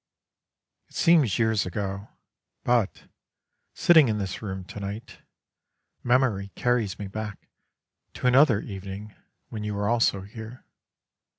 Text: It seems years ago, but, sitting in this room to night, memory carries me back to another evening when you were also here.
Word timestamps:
It 0.89 0.95
seems 0.95 1.37
years 1.37 1.63
ago, 1.67 2.09
but, 2.63 3.03
sitting 3.75 4.07
in 4.07 4.17
this 4.17 4.41
room 4.41 4.63
to 4.63 4.79
night, 4.79 5.19
memory 6.01 6.47
carries 6.55 6.97
me 6.97 7.05
back 7.05 7.47
to 8.15 8.25
another 8.25 8.59
evening 8.61 9.13
when 9.49 9.63
you 9.63 9.75
were 9.75 9.87
also 9.87 10.21
here. 10.21 10.65